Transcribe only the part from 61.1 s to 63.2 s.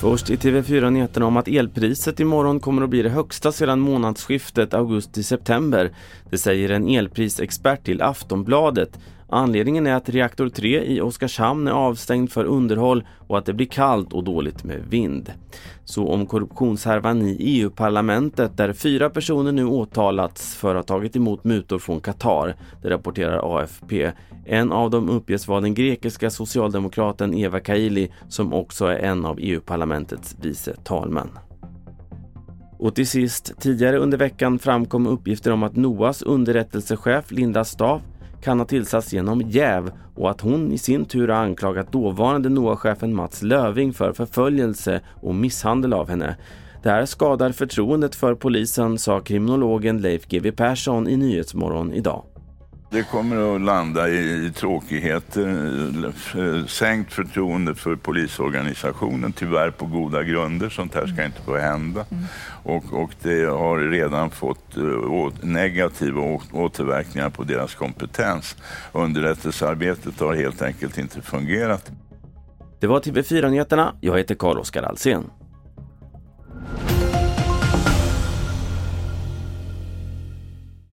inte få hända. Mm. Och, och